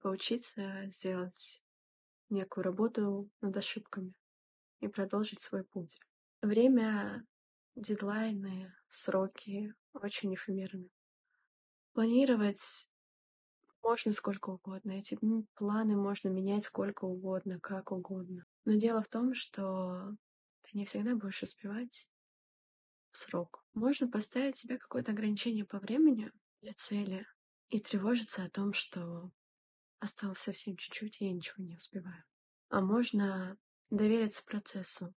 поучиться 0.00 0.86
сделать 0.86 1.63
некую 2.30 2.64
работу 2.64 3.30
над 3.40 3.56
ошибками 3.56 4.14
и 4.80 4.88
продолжить 4.88 5.40
свой 5.40 5.64
путь. 5.64 5.98
Время, 6.42 7.26
дедлайны, 7.76 8.74
сроки 8.90 9.74
очень 9.92 10.34
эфемерны. 10.34 10.90
Планировать 11.92 12.90
можно 13.82 14.12
сколько 14.12 14.50
угодно, 14.50 14.92
эти 14.92 15.18
планы 15.54 15.96
можно 15.96 16.28
менять 16.28 16.64
сколько 16.64 17.04
угодно, 17.04 17.60
как 17.60 17.92
угодно. 17.92 18.46
Но 18.64 18.72
дело 18.74 19.02
в 19.02 19.08
том, 19.08 19.34
что 19.34 20.16
ты 20.62 20.78
не 20.78 20.86
всегда 20.86 21.14
будешь 21.14 21.42
успевать 21.42 22.08
в 23.10 23.18
срок. 23.18 23.64
Можно 23.74 24.08
поставить 24.08 24.56
себе 24.56 24.78
какое-то 24.78 25.12
ограничение 25.12 25.64
по 25.64 25.78
времени 25.78 26.32
для 26.62 26.72
цели 26.72 27.26
и 27.68 27.78
тревожиться 27.78 28.44
о 28.44 28.50
том, 28.50 28.72
что 28.72 29.30
осталось 30.04 30.38
совсем 30.38 30.76
чуть-чуть, 30.76 31.20
и 31.20 31.26
я 31.26 31.32
ничего 31.32 31.64
не 31.64 31.76
успеваю. 31.76 32.24
А 32.68 32.80
можно 32.80 33.56
довериться 33.90 34.44
процессу. 34.44 35.14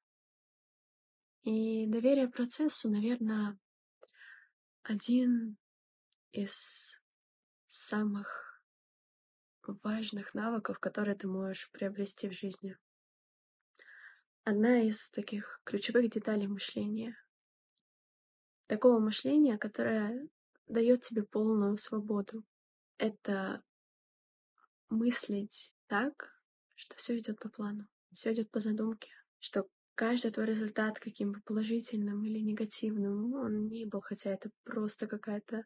И 1.44 1.86
доверие 1.88 2.28
процессу, 2.28 2.90
наверное, 2.90 3.58
один 4.84 5.58
из 6.32 7.00
самых 7.68 8.62
важных 9.84 10.34
навыков, 10.34 10.80
которые 10.80 11.16
ты 11.16 11.28
можешь 11.28 11.70
приобрести 11.72 12.30
в 12.30 12.34
жизни. 12.34 12.78
Одна 14.44 14.82
из 14.82 15.10
таких 15.10 15.62
ключевых 15.64 16.10
деталей 16.10 16.48
мышления. 16.48 17.18
Такого 18.68 19.00
мышления, 19.00 19.58
которое 19.58 20.28
дает 20.68 21.02
тебе 21.02 21.24
полную 21.24 21.78
свободу. 21.78 22.44
Это 22.98 23.62
мыслить 24.90 25.76
так, 25.88 26.42
что 26.76 26.96
все 26.98 27.18
идет 27.18 27.40
по 27.40 27.50
плану, 27.50 27.88
все 28.14 28.34
идет 28.34 28.50
по 28.52 28.60
задумке, 28.60 29.12
что 29.40 29.68
каждый 29.96 30.32
твой 30.32 30.46
результат, 30.46 31.00
каким 31.00 31.32
бы 31.32 31.42
положительным 31.42 32.24
или 32.24 32.40
негативным 32.40 33.34
он 33.34 33.68
ни 33.68 33.86
был, 33.86 34.02
хотя 34.02 34.32
это 34.32 34.50
просто 34.64 35.08
какая-то 35.08 35.64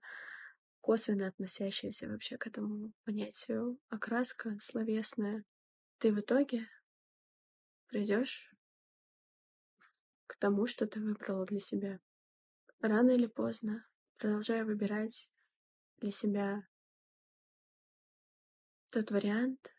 косвенно 0.80 1.28
относящаяся 1.28 2.08
вообще 2.08 2.38
к 2.38 2.48
этому 2.48 2.92
понятию 3.04 3.78
окраска 3.90 4.58
словесная, 4.60 5.44
ты 6.00 6.14
в 6.14 6.20
итоге 6.20 6.68
придешь 7.88 8.52
к 10.26 10.38
тому, 10.38 10.66
что 10.66 10.88
ты 10.88 11.00
выбрала 11.00 11.46
для 11.46 11.60
себя. 11.60 12.00
Рано 12.80 13.12
или 13.12 13.28
поздно, 13.28 13.86
продолжая 14.18 14.66
выбирать 14.66 15.32
для 15.98 16.12
себя 16.12 16.66
тот 18.92 19.10
вариант 19.10 19.74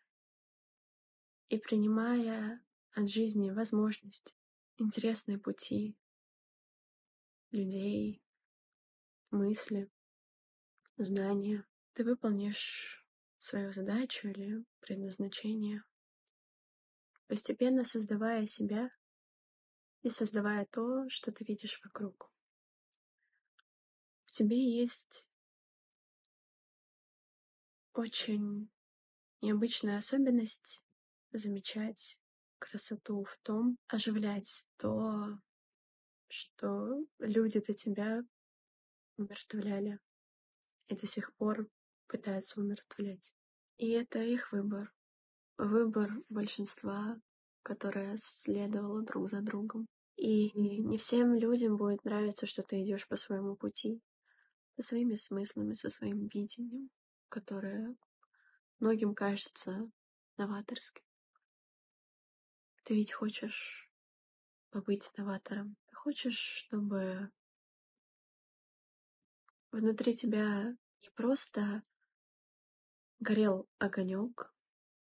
и 1.51 1.59
принимая 1.59 2.65
от 2.93 3.11
жизни 3.11 3.51
возможности, 3.51 4.35
интересные 4.79 5.39
пути, 5.39 5.99
людей, 7.51 8.25
мысли, 9.31 9.93
знания. 10.97 11.67
Ты 11.93 12.05
выполнишь 12.05 13.07
свою 13.39 13.71
задачу 13.71 14.29
или 14.29 14.65
предназначение, 14.81 15.85
постепенно 17.27 17.85
создавая 17.85 18.47
себя 18.47 18.91
и 20.01 20.09
создавая 20.09 20.65
то, 20.65 21.07
что 21.11 21.31
ты 21.33 21.45
видишь 21.45 21.83
вокруг. 21.85 22.33
В 24.25 24.33
тебе 24.33 24.57
есть 24.81 25.29
очень 27.93 28.71
необычная 29.43 29.99
особенность 29.99 30.83
замечать 31.33 32.19
красоту 32.59 33.25
в 33.25 33.37
том, 33.43 33.77
оживлять 33.89 34.67
то, 34.79 35.39
что 36.29 37.05
люди 37.19 37.61
до 37.61 37.75
тебя 37.75 38.23
умертвляли 39.17 39.99
и 40.89 40.97
до 40.97 41.07
сих 41.07 41.35
пор 41.35 41.69
пытаются 42.07 42.61
умертвлять. 42.61 43.35
И 43.79 43.91
это 43.91 44.23
их 44.23 44.53
выбор. 44.53 44.93
Выбор 45.59 46.11
большинства, 46.29 47.21
которое 47.63 48.17
следовало 48.21 49.03
друг 49.03 49.29
за 49.29 49.41
другом. 49.41 49.87
И 50.17 50.51
не 50.53 50.99
всем 50.99 51.35
людям 51.35 51.77
будет 51.77 52.05
нравиться, 52.05 52.47
что 52.47 52.63
ты 52.63 52.83
идешь 52.83 53.09
по 53.09 53.17
своему 53.17 53.57
пути, 53.57 54.01
со 54.77 54.83
своими 54.83 55.15
смыслами, 55.15 55.75
со 55.75 55.91
своим 55.91 56.29
видением, 56.29 56.91
которое 57.29 57.97
многим 58.83 59.15
кажется 59.15 59.89
новаторским. 60.37 61.05
Ты 62.83 62.97
ведь 62.97 63.13
хочешь 63.13 63.89
побыть 64.71 65.09
новатором. 65.17 65.77
Ты 65.87 65.95
хочешь, 65.95 66.37
чтобы 66.37 67.31
внутри 69.71 70.17
тебя 70.17 70.77
не 71.01 71.11
просто 71.15 71.85
горел 73.21 73.69
огонек 73.79 74.53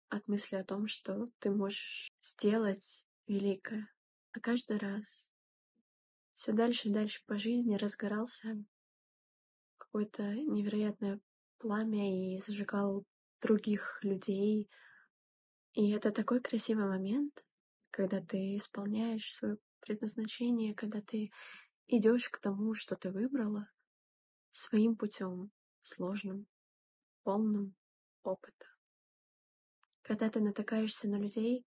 от 0.09 0.27
мысли 0.27 0.55
о 0.55 0.65
том, 0.65 0.87
что 0.87 1.29
ты 1.37 1.51
можешь 1.51 2.11
сделать 2.21 3.05
великое, 3.27 3.87
а 4.31 4.39
каждый 4.39 4.77
раз 4.77 5.29
все 6.33 6.53
дальше 6.53 6.87
и 6.89 6.91
дальше 6.91 7.23
по 7.27 7.37
жизни 7.37 7.75
разгорался 7.75 8.57
какое-то 9.77 10.23
невероятное 10.23 11.19
пламя 11.59 12.35
и 12.35 12.39
зажигал 12.39 13.05
других 13.41 13.99
людей. 14.03 14.69
И 15.73 15.91
это 15.91 16.11
такой 16.11 16.41
красивый 16.41 16.85
момент, 16.85 17.45
когда 17.91 18.21
ты 18.21 18.55
исполняешь 18.55 19.33
свое 19.33 19.57
предназначение, 19.81 20.73
когда 20.75 21.01
ты 21.01 21.31
идешь 21.87 22.29
к 22.29 22.39
тому, 22.39 22.73
что 22.73 22.95
ты 22.95 23.11
выбрала, 23.11 23.69
своим 24.51 24.95
путем, 24.95 25.51
сложным, 25.81 26.47
полным 27.23 27.75
опыта. 28.23 28.67
Когда 30.01 30.29
ты 30.29 30.39
натыкаешься 30.39 31.07
на 31.07 31.17
людей, 31.17 31.65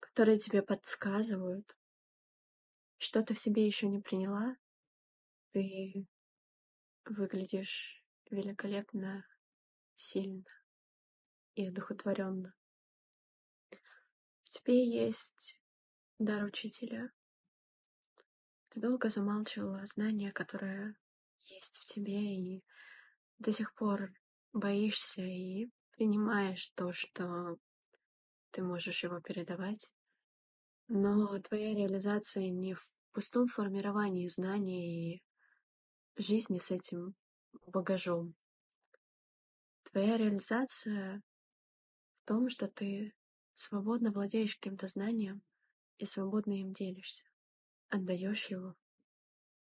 которые 0.00 0.38
тебе 0.38 0.62
подсказывают, 0.62 1.76
что 2.98 3.22
ты 3.22 3.34
в 3.34 3.38
себе 3.38 3.66
еще 3.66 3.88
не 3.88 4.00
приняла, 4.00 4.56
ты 5.52 6.06
выглядишь 7.04 8.04
великолепно, 8.30 9.26
сильно 10.02 10.44
и 11.54 11.68
одухотворенно 11.68 12.54
тебе 14.52 14.86
есть 14.86 15.58
дар 16.18 16.44
учителя. 16.44 17.10
Ты 18.68 18.80
долго 18.80 19.08
замалчивала 19.08 19.84
знания, 19.86 20.30
которые 20.30 20.94
есть 21.44 21.78
в 21.78 21.84
тебе, 21.86 22.20
и 22.20 22.64
до 23.38 23.52
сих 23.52 23.74
пор 23.74 24.12
боишься 24.52 25.22
и 25.22 25.70
принимаешь 25.92 26.70
то, 26.74 26.92
что 26.92 27.56
ты 28.50 28.62
можешь 28.62 29.02
его 29.02 29.20
передавать. 29.20 29.90
Но 30.88 31.38
твоя 31.40 31.74
реализация 31.74 32.50
не 32.50 32.74
в 32.74 32.92
пустом 33.12 33.48
формировании 33.48 34.28
знаний 34.28 35.14
и 35.14 35.22
жизни 36.16 36.58
с 36.58 36.70
этим 36.70 37.14
багажом. 37.66 38.34
Твоя 39.92 40.16
реализация 40.16 41.22
в 42.22 42.26
том, 42.26 42.48
что 42.48 42.66
ты 42.66 43.14
свободно 43.52 44.10
владеешь 44.10 44.54
каким-то 44.54 44.86
знанием 44.86 45.42
и 45.98 46.06
свободно 46.06 46.54
им 46.54 46.72
делишься. 46.72 47.24
Отдаешь 47.88 48.46
его, 48.46 48.74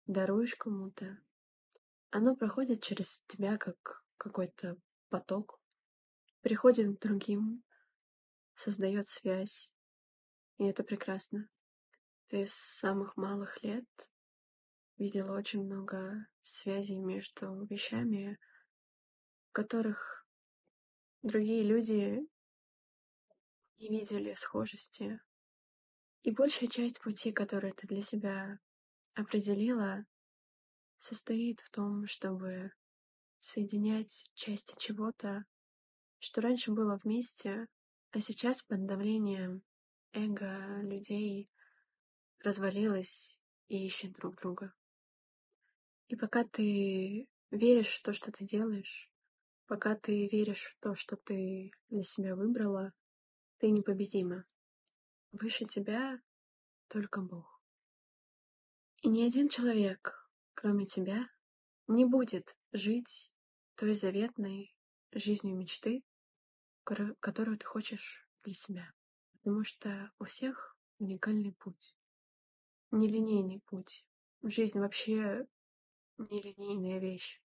даруешь 0.06 0.54
кому-то. 0.54 1.18
Оно 2.08 2.36
проходит 2.36 2.82
через 2.82 3.22
тебя 3.26 3.58
как 3.58 4.02
какой-то 4.16 4.78
поток, 5.10 5.60
приходит 6.40 6.96
к 6.96 7.02
другим, 7.02 7.62
создает 8.54 9.06
связь. 9.06 9.74
И 10.56 10.64
это 10.64 10.84
прекрасно. 10.84 11.50
Ты 12.28 12.46
с 12.46 12.54
самых 12.54 13.18
малых 13.18 13.62
лет 13.62 13.84
видела 14.96 15.36
очень 15.36 15.64
много 15.64 16.26
связей 16.40 17.00
между 17.00 17.66
вещами, 17.66 18.38
которых 19.54 20.26
другие 21.22 21.62
люди 21.62 22.20
не 23.78 23.88
видели 23.88 24.34
схожести. 24.34 25.20
И 26.22 26.30
большая 26.30 26.68
часть 26.68 27.00
пути, 27.00 27.32
который 27.32 27.72
ты 27.72 27.86
для 27.86 28.02
себя 28.02 28.58
определила, 29.14 30.04
состоит 30.98 31.60
в 31.60 31.70
том, 31.70 32.06
чтобы 32.06 32.72
соединять 33.38 34.30
части 34.34 34.74
чего-то, 34.78 35.44
что 36.18 36.40
раньше 36.40 36.72
было 36.72 36.98
вместе, 37.02 37.66
а 38.10 38.20
сейчас 38.20 38.62
под 38.62 38.86
давлением 38.86 39.62
эго 40.12 40.80
людей 40.82 41.48
развалилось 42.40 43.38
и 43.68 43.86
ищет 43.86 44.14
друг 44.14 44.36
друга. 44.36 44.72
И 46.08 46.16
пока 46.16 46.44
ты 46.44 47.28
веришь 47.50 47.96
в 47.96 48.02
то, 48.02 48.12
что 48.12 48.32
ты 48.32 48.44
делаешь, 48.44 49.10
пока 49.66 49.96
ты 49.96 50.28
веришь 50.28 50.66
в 50.66 50.80
то, 50.80 50.94
что 50.94 51.16
ты 51.16 51.70
для 51.88 52.02
себя 52.02 52.36
выбрала, 52.36 52.92
ты 53.58 53.70
непобедима. 53.70 54.44
Выше 55.32 55.64
тебя 55.64 56.20
только 56.88 57.20
Бог. 57.20 57.60
И 59.02 59.08
ни 59.08 59.22
один 59.22 59.48
человек, 59.48 60.30
кроме 60.54 60.86
тебя, 60.86 61.28
не 61.86 62.04
будет 62.04 62.56
жить 62.72 63.34
той 63.74 63.94
заветной 63.94 64.74
жизнью 65.12 65.56
мечты, 65.56 66.02
которую 66.84 67.58
ты 67.58 67.66
хочешь 67.66 68.28
для 68.42 68.54
себя. 68.54 68.92
Потому 69.32 69.64
что 69.64 70.10
у 70.18 70.24
всех 70.24 70.76
уникальный 70.98 71.52
путь. 71.52 71.94
Нелинейный 72.90 73.60
путь. 73.66 74.06
Жизнь 74.42 74.78
вообще 74.78 75.46
нелинейная 76.16 77.00
вещь. 77.00 77.42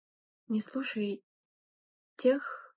Не 0.48 0.61
слушай 0.61 1.24
тех, 2.18 2.74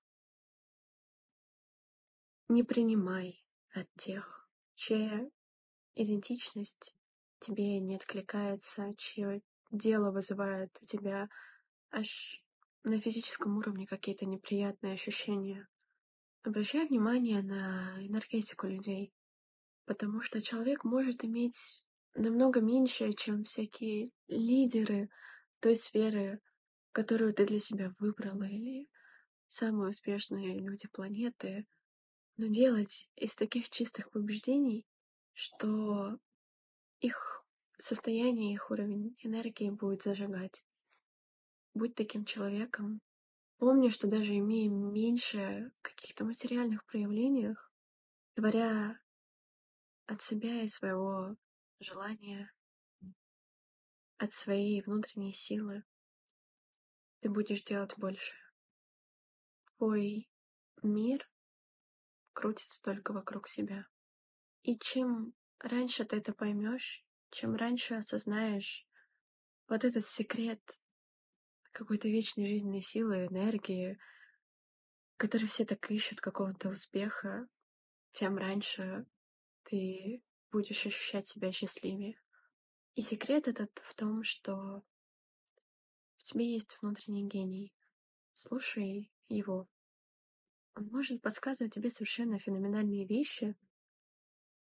не 2.48 2.62
принимай 2.62 3.44
от 3.74 3.88
тех, 3.96 4.48
чья 4.76 5.28
идентичность 5.94 6.94
тебе 7.40 7.80
не 7.80 7.96
откликается, 7.96 8.94
чье 8.96 9.42
дело 9.70 10.12
вызывает 10.12 10.70
у 10.80 10.84
тебя 10.84 11.28
аж 11.90 12.42
на 12.84 13.00
физическом 13.00 13.58
уровне 13.58 13.86
какие-то 13.86 14.26
неприятные 14.26 14.94
ощущения. 14.94 15.68
Обращай 16.44 16.86
внимание 16.86 17.42
на 17.42 17.96
энергетику 17.98 18.68
людей, 18.68 19.12
потому 19.86 20.22
что 20.22 20.40
человек 20.40 20.84
может 20.84 21.24
иметь 21.24 21.84
намного 22.14 22.60
меньше, 22.60 23.12
чем 23.12 23.42
всякие 23.42 24.10
лидеры 24.28 25.08
той 25.60 25.74
сферы, 25.74 26.40
которую 26.92 27.34
ты 27.34 27.46
для 27.46 27.58
себя 27.58 27.92
выбрала, 27.98 28.44
или 28.44 28.88
самые 29.52 29.90
успешные 29.90 30.58
люди 30.58 30.88
планеты, 30.88 31.66
но 32.36 32.46
делать 32.46 33.10
из 33.16 33.34
таких 33.34 33.68
чистых 33.68 34.10
побуждений, 34.10 34.86
что 35.34 36.18
их 37.00 37.44
состояние, 37.78 38.54
их 38.54 38.70
уровень 38.70 39.14
энергии 39.18 39.70
будет 39.70 40.02
зажигать. 40.02 40.64
Будь 41.74 41.94
таким 41.94 42.24
человеком. 42.24 43.00
Помни, 43.58 43.90
что 43.90 44.08
даже 44.08 44.36
имея 44.36 44.70
меньше 44.70 45.70
в 45.78 45.82
каких-то 45.82 46.24
материальных 46.24 46.84
проявлениях, 46.86 47.70
творя 48.34 48.98
от 50.06 50.20
себя 50.22 50.62
и 50.62 50.68
своего 50.68 51.36
желания, 51.78 52.50
от 54.16 54.32
своей 54.32 54.82
внутренней 54.82 55.32
силы, 55.32 55.84
ты 57.20 57.30
будешь 57.30 57.62
делать 57.62 57.96
больше. 57.98 58.41
Твой 59.82 60.30
мир 60.84 61.28
крутится 62.32 62.80
только 62.84 63.12
вокруг 63.12 63.48
себя. 63.48 63.88
И 64.62 64.78
чем 64.78 65.34
раньше 65.58 66.04
ты 66.04 66.18
это 66.18 66.32
поймешь, 66.32 67.04
чем 67.30 67.56
раньше 67.56 67.96
осознаешь 67.96 68.86
вот 69.66 69.82
этот 69.82 70.06
секрет 70.06 70.62
какой-то 71.72 72.06
вечной 72.06 72.46
жизненной 72.46 72.80
силы, 72.80 73.26
энергии, 73.26 73.98
который 75.16 75.48
все 75.48 75.64
так 75.64 75.90
ищут 75.90 76.20
какого-то 76.20 76.68
успеха, 76.68 77.48
тем 78.12 78.36
раньше 78.38 79.04
ты 79.64 80.22
будешь 80.52 80.86
ощущать 80.86 81.26
себя 81.26 81.50
счастливее. 81.50 82.22
И 82.94 83.00
секрет 83.00 83.48
этот 83.48 83.76
в 83.84 83.94
том, 83.96 84.22
что 84.22 84.84
в 86.18 86.22
тебе 86.22 86.52
есть 86.52 86.78
внутренний 86.80 87.26
гений. 87.26 87.74
Слушай 88.32 89.11
его. 89.34 89.68
Он 90.74 90.86
может 90.88 91.20
подсказывать 91.20 91.74
тебе 91.74 91.90
совершенно 91.90 92.38
феноменальные 92.38 93.06
вещи, 93.06 93.56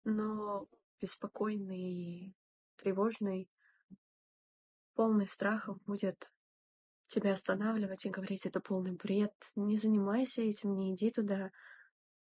но 0.04 0.68
беспокойный, 1.00 2.34
тревожный, 2.76 3.48
полный 4.94 5.26
страхов 5.26 5.80
будет 5.84 6.30
тебя 7.06 7.32
останавливать 7.32 8.06
и 8.06 8.10
говорить, 8.10 8.46
это 8.46 8.60
полный 8.60 8.92
бред, 8.92 9.34
не 9.56 9.76
занимайся 9.76 10.42
этим, 10.42 10.76
не 10.76 10.94
иди 10.94 11.10
туда. 11.10 11.50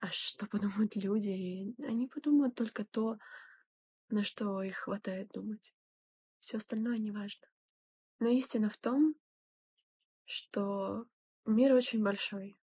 А 0.01 0.09
что 0.09 0.47
подумают 0.47 0.95
люди? 0.95 1.75
Они 1.83 2.07
подумают 2.07 2.55
только 2.55 2.85
то, 2.85 3.19
на 4.09 4.23
что 4.23 4.63
их 4.63 4.77
хватает 4.77 5.31
думать. 5.31 5.75
Все 6.41 6.59
остальное 6.59 6.99
не 6.99 7.11
важно. 7.11 7.47
Но 8.21 8.29
истина 8.29 8.71
в 8.71 8.77
том, 8.77 9.15
что 10.25 11.07
мир 11.49 11.75
очень 11.75 12.03
большой. 12.03 12.57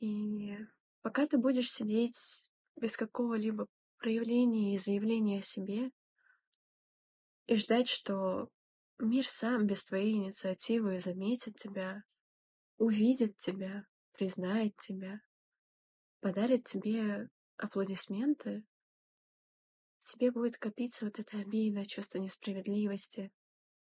И 0.00 0.56
пока 1.02 1.26
ты 1.26 1.38
будешь 1.38 1.70
сидеть 1.70 2.18
без 2.76 2.96
какого-либо 2.96 3.66
проявления 3.98 4.74
и 4.74 4.78
заявления 4.78 5.40
о 5.40 5.42
себе 5.42 5.90
и 7.46 7.56
ждать, 7.56 7.88
что 7.88 8.48
Мир 9.02 9.26
сам 9.26 9.66
без 9.66 9.82
твоей 9.84 10.12
инициативы 10.12 11.00
заметит 11.00 11.56
тебя, 11.56 12.04
увидит 12.76 13.38
тебя, 13.38 13.86
признает 14.12 14.76
тебя, 14.76 15.22
подарит 16.20 16.66
тебе 16.66 17.30
аплодисменты, 17.56 18.62
тебе 20.00 20.30
будет 20.30 20.58
копиться 20.58 21.06
вот 21.06 21.18
эта 21.18 21.38
обида, 21.38 21.86
чувство 21.86 22.18
несправедливости, 22.18 23.32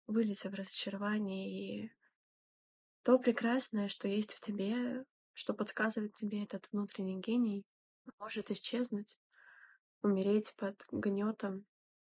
выльется 0.08 0.50
в 0.50 0.54
разочарование, 0.54 1.84
и 1.84 1.92
то 3.06 3.20
прекрасное, 3.20 3.86
что 3.86 4.08
есть 4.08 4.34
в 4.34 4.40
тебе, 4.40 5.04
что 5.32 5.54
подсказывает 5.54 6.14
тебе 6.14 6.42
этот 6.42 6.68
внутренний 6.72 7.20
гений, 7.20 7.64
может 8.18 8.50
исчезнуть, 8.50 9.16
умереть 10.02 10.52
под 10.56 10.84
гнетом 10.90 11.66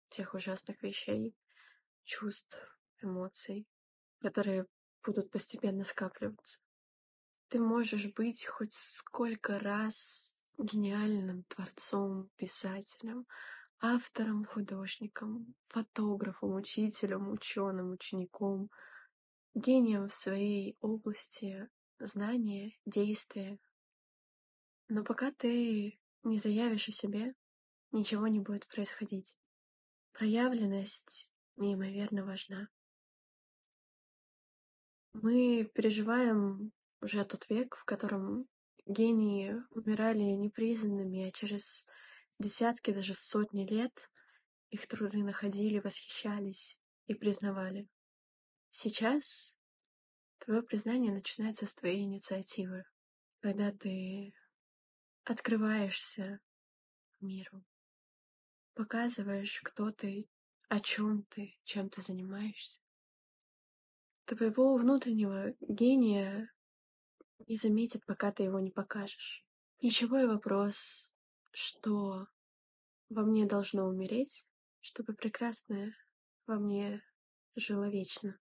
тех 0.07 0.33
ужасных 0.33 0.81
вещей, 0.81 1.35
чувств, 2.05 2.57
эмоций, 3.01 3.67
которые 4.21 4.65
будут 5.03 5.29
постепенно 5.29 5.83
скапливаться. 5.83 6.61
Ты 7.49 7.59
можешь 7.59 8.07
быть 8.13 8.45
хоть 8.45 8.71
сколько 8.71 9.59
раз 9.59 10.41
гениальным 10.57 11.43
творцом, 11.49 12.29
писателем, 12.37 13.27
автором, 13.81 14.45
художником, 14.45 15.53
фотографом, 15.65 16.53
учителем, 16.53 17.29
ученым, 17.29 17.91
учеником, 17.91 18.69
гением 19.53 20.09
в 20.09 20.13
своей 20.13 20.77
области 20.81 21.69
знания, 21.99 22.77
действия. 22.85 23.59
Но 24.87 25.03
пока 25.03 25.31
ты 25.31 25.99
не 26.23 26.39
заявишь 26.39 26.89
о 26.89 26.91
себе, 26.91 27.33
ничего 27.91 28.27
не 28.27 28.39
будет 28.39 28.67
происходить. 28.67 29.37
Проявленность 30.13 31.31
неимоверно 31.55 32.25
важна. 32.25 32.69
Мы 35.13 35.69
переживаем 35.73 36.71
уже 37.01 37.23
тот 37.25 37.49
век, 37.49 37.75
в 37.75 37.85
котором 37.85 38.47
гении 38.85 39.55
умирали 39.71 40.23
непризнанными, 40.23 41.27
а 41.27 41.31
через 41.31 41.87
десятки, 42.39 42.91
даже 42.91 43.13
сотни 43.13 43.65
лет 43.65 44.09
их 44.69 44.87
труды 44.87 45.23
находили, 45.23 45.79
восхищались 45.79 46.79
и 47.07 47.13
признавали. 47.13 47.87
Сейчас 48.79 49.57
твое 50.37 50.61
признание 50.61 51.11
начинается 51.11 51.65
с 51.65 51.73
твоей 51.73 52.03
инициативы, 52.03 52.83
когда 53.39 53.71
ты 53.71 54.35
открываешься 55.23 56.39
миру, 57.19 57.65
показываешь, 58.75 59.61
кто 59.63 59.89
ты, 59.89 60.29
о 60.69 60.79
чем 60.79 61.23
ты, 61.23 61.57
чем 61.63 61.89
ты 61.89 62.03
занимаешься 62.03 62.79
твоего 64.25 64.75
внутреннего 64.75 65.55
гения 65.61 66.53
не 67.47 67.55
заметит, 67.55 68.05
пока 68.05 68.31
ты 68.31 68.43
его 68.43 68.59
не 68.59 68.71
покажешь. 68.71 69.43
Ключевой 69.79 70.27
вопрос, 70.27 71.11
что 71.51 72.27
во 73.09 73.23
мне 73.23 73.47
должно 73.47 73.85
умереть, 73.85 74.45
чтобы 74.81 75.13
прекрасное 75.13 75.95
во 76.45 76.59
мне 76.59 77.01
жило 77.55 77.89
вечно. 77.89 78.37